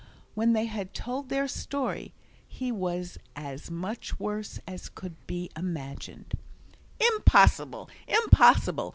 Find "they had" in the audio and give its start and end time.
0.53-0.95